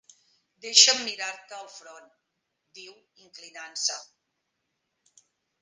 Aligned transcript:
"Deixa'm 0.65 1.01
mirar-te 1.09 1.59
el 1.65 1.69
front", 1.75 2.09
diu, 2.79 2.97
inclinant-se. 3.27 3.99